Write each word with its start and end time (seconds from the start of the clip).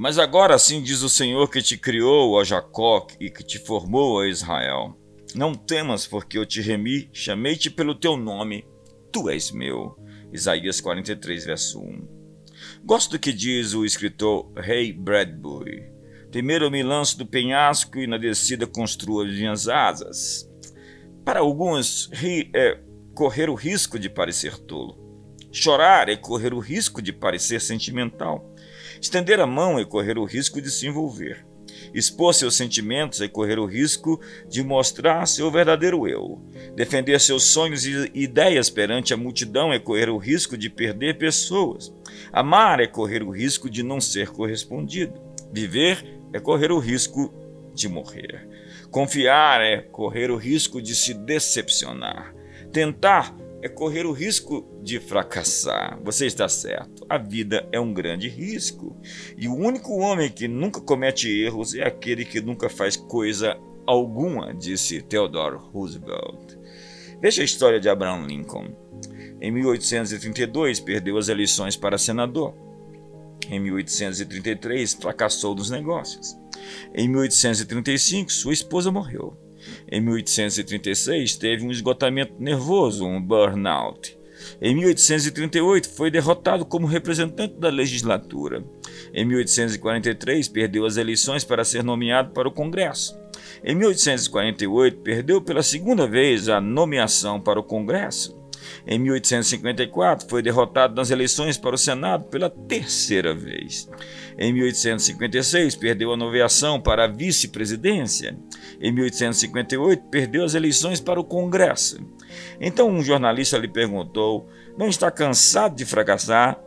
Mas 0.00 0.16
agora 0.16 0.54
assim 0.54 0.80
diz 0.80 1.02
o 1.02 1.08
Senhor 1.08 1.50
que 1.50 1.60
te 1.60 1.76
criou, 1.76 2.34
ó 2.34 2.44
Jacó, 2.44 3.04
e 3.18 3.28
que 3.28 3.42
te 3.42 3.58
formou, 3.58 4.12
ó 4.12 4.24
Israel. 4.24 4.96
Não 5.34 5.56
temas, 5.56 6.06
porque 6.06 6.38
eu 6.38 6.46
te 6.46 6.60
remi, 6.60 7.10
chamei-te 7.12 7.68
pelo 7.68 7.96
teu 7.96 8.16
nome, 8.16 8.64
tu 9.10 9.28
és 9.28 9.50
meu. 9.50 9.98
Isaías 10.32 10.80
43, 10.80 11.46
verso 11.46 11.80
1. 11.80 12.08
Gosto 12.84 13.10
do 13.10 13.18
que 13.18 13.32
diz 13.32 13.74
o 13.74 13.84
escritor 13.84 14.52
Ray 14.54 14.92
Bradbury. 14.92 15.90
Primeiro 16.30 16.70
me 16.70 16.84
lanço 16.84 17.18
do 17.18 17.26
penhasco 17.26 17.98
e 17.98 18.06
na 18.06 18.18
descida 18.18 18.68
construo 18.68 19.22
as 19.22 19.32
minhas 19.32 19.66
asas. 19.66 20.48
Para 21.24 21.40
alguns, 21.40 22.08
rir 22.12 22.52
é 22.54 22.78
correr 23.16 23.50
o 23.50 23.54
risco 23.54 23.98
de 23.98 24.08
parecer 24.08 24.58
tolo. 24.58 24.96
Chorar 25.50 26.08
é 26.08 26.14
correr 26.14 26.54
o 26.54 26.60
risco 26.60 27.02
de 27.02 27.12
parecer 27.12 27.60
sentimental. 27.60 28.54
Estender 29.00 29.40
a 29.40 29.46
mão 29.46 29.78
é 29.78 29.84
correr 29.84 30.18
o 30.18 30.24
risco 30.24 30.60
de 30.60 30.70
se 30.70 30.86
envolver. 30.86 31.46
Expor 31.94 32.34
seus 32.34 32.56
sentimentos 32.56 33.20
é 33.20 33.28
correr 33.28 33.58
o 33.58 33.66
risco 33.66 34.20
de 34.48 34.62
mostrar 34.62 35.26
seu 35.26 35.50
verdadeiro 35.50 36.06
eu. 36.06 36.40
Defender 36.74 37.20
seus 37.20 37.44
sonhos 37.44 37.84
e 37.86 38.10
ideias 38.14 38.68
perante 38.68 39.14
a 39.14 39.16
multidão 39.16 39.72
é 39.72 39.78
correr 39.78 40.08
o 40.08 40.18
risco 40.18 40.56
de 40.56 40.68
perder 40.68 41.18
pessoas. 41.18 41.92
Amar 42.32 42.80
é 42.80 42.86
correr 42.86 43.22
o 43.22 43.30
risco 43.30 43.70
de 43.70 43.82
não 43.82 44.00
ser 44.00 44.30
correspondido. 44.30 45.20
Viver 45.52 46.04
é 46.32 46.40
correr 46.40 46.72
o 46.72 46.78
risco 46.78 47.32
de 47.74 47.88
morrer. 47.88 48.46
Confiar 48.90 49.60
é 49.60 49.78
correr 49.78 50.30
o 50.30 50.36
risco 50.36 50.82
de 50.82 50.94
se 50.94 51.14
decepcionar. 51.14 52.34
Tentar 52.72 53.34
é 53.60 53.68
correr 53.68 54.06
o 54.06 54.12
risco 54.12 54.80
de 54.82 55.00
fracassar. 55.00 56.00
Você 56.04 56.26
está 56.26 56.48
certo. 56.48 57.04
A 57.08 57.18
vida 57.18 57.68
é 57.72 57.80
um 57.80 57.92
grande 57.92 58.28
risco. 58.28 59.00
E 59.36 59.48
o 59.48 59.54
único 59.54 59.98
homem 59.98 60.30
que 60.30 60.46
nunca 60.46 60.80
comete 60.80 61.28
erros 61.28 61.74
é 61.74 61.86
aquele 61.86 62.24
que 62.24 62.40
nunca 62.40 62.68
faz 62.68 62.96
coisa 62.96 63.58
alguma, 63.86 64.54
disse 64.54 65.02
Theodore 65.02 65.56
Roosevelt. 65.56 66.56
Veja 67.20 67.42
a 67.42 67.44
história 67.44 67.80
de 67.80 67.88
Abraham 67.88 68.26
Lincoln. 68.26 68.68
Em 69.40 69.50
1832, 69.50 70.80
perdeu 70.80 71.16
as 71.16 71.28
eleições 71.28 71.76
para 71.76 71.98
senador. 71.98 72.54
Em 73.48 73.58
1833, 73.58 74.94
fracassou 74.94 75.54
nos 75.54 75.70
negócios. 75.70 76.36
Em 76.94 77.08
1835, 77.08 78.32
sua 78.32 78.52
esposa 78.52 78.90
morreu. 78.90 79.47
Em 79.90 80.00
1836, 80.00 81.36
teve 81.36 81.64
um 81.64 81.70
esgotamento 81.70 82.34
nervoso, 82.38 83.06
um 83.06 83.20
burnout. 83.20 84.18
Em 84.60 84.74
1838, 84.74 85.88
foi 85.90 86.10
derrotado 86.10 86.64
como 86.64 86.86
representante 86.86 87.54
da 87.54 87.68
legislatura. 87.68 88.64
Em 89.12 89.24
1843, 89.24 90.48
perdeu 90.48 90.86
as 90.86 90.96
eleições 90.96 91.44
para 91.44 91.64
ser 91.64 91.82
nomeado 91.82 92.30
para 92.30 92.48
o 92.48 92.52
Congresso. 92.52 93.18
Em 93.64 93.74
1848, 93.74 94.98
perdeu 94.98 95.42
pela 95.42 95.62
segunda 95.62 96.06
vez 96.06 96.48
a 96.48 96.60
nomeação 96.60 97.40
para 97.40 97.58
o 97.58 97.64
Congresso. 97.64 98.37
Em 98.86 98.98
1854, 98.98 100.28
foi 100.28 100.42
derrotado 100.42 100.94
nas 100.94 101.10
eleições 101.10 101.56
para 101.56 101.74
o 101.74 101.78
Senado 101.78 102.24
pela 102.24 102.48
terceira 102.48 103.34
vez. 103.34 103.88
Em 104.38 104.52
1856, 104.52 105.76
perdeu 105.76 106.12
a 106.12 106.16
nomeação 106.16 106.80
para 106.80 107.04
a 107.04 107.08
vice-presidência. 107.08 108.38
Em 108.80 108.92
1858, 108.92 110.04
perdeu 110.10 110.44
as 110.44 110.54
eleições 110.54 111.00
para 111.00 111.20
o 111.20 111.24
Congresso. 111.24 111.98
Então, 112.60 112.88
um 112.88 113.02
jornalista 113.02 113.58
lhe 113.58 113.68
perguntou: 113.68 114.48
Não 114.76 114.88
está 114.88 115.10
cansado 115.10 115.74
de 115.76 115.84
fracassar? 115.84 116.58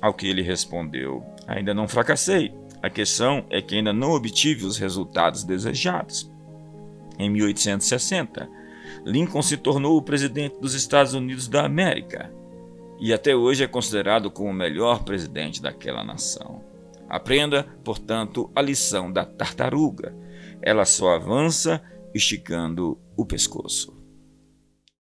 Ao 0.00 0.12
que 0.12 0.26
ele 0.26 0.42
respondeu: 0.42 1.24
Ainda 1.46 1.72
não 1.72 1.88
fracassei. 1.88 2.52
A 2.82 2.90
questão 2.90 3.46
é 3.48 3.62
que 3.62 3.76
ainda 3.76 3.94
não 3.94 4.10
obtive 4.10 4.66
os 4.66 4.76
resultados 4.76 5.42
desejados. 5.42 6.30
Em 7.18 7.30
1860, 7.30 8.46
Lincoln 9.04 9.42
se 9.42 9.56
tornou 9.56 9.96
o 9.96 10.02
presidente 10.02 10.58
dos 10.60 10.74
Estados 10.74 11.14
Unidos 11.14 11.48
da 11.48 11.64
América 11.64 12.32
e 13.00 13.12
até 13.12 13.34
hoje 13.34 13.64
é 13.64 13.66
considerado 13.66 14.30
como 14.30 14.50
o 14.50 14.54
melhor 14.54 15.04
presidente 15.04 15.60
daquela 15.60 16.04
nação. 16.04 16.62
Aprenda, 17.08 17.64
portanto, 17.84 18.50
a 18.54 18.62
lição 18.62 19.12
da 19.12 19.24
tartaruga. 19.24 20.14
Ela 20.62 20.84
só 20.84 21.14
avança 21.14 21.82
esticando 22.14 22.98
o 23.16 23.26
pescoço. 23.26 24.03